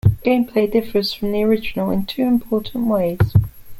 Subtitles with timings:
[0.25, 3.19] Gameplay differs from the original in two important ways.